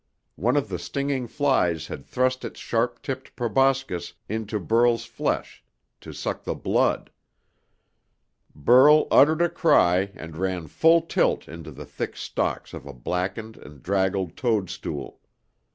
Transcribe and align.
One 0.35 0.57
of 0.57 0.67
the 0.67 0.79
stinging 0.79 1.27
flies 1.27 1.85
had 1.85 2.07
thrust 2.07 2.43
its 2.43 2.59
sharp 2.59 3.03
tipped 3.03 3.35
proboscis 3.35 4.13
into 4.27 4.59
Burl's 4.59 5.05
flesh 5.05 5.63
to 5.99 6.11
suck 6.11 6.43
the 6.43 6.55
blood. 6.55 7.11
Burl 8.55 9.07
uttered 9.11 9.43
a 9.43 9.47
cry 9.49 10.09
and 10.15 10.37
ran 10.37 10.65
full 10.65 11.01
tilt 11.01 11.47
into 11.47 11.69
the 11.69 11.85
thick 11.85 12.17
stalk 12.17 12.73
of 12.73 12.87
a 12.87 12.93
blackened 12.93 13.57
and 13.57 13.83
draggled 13.83 14.35
toadstool. 14.35 15.19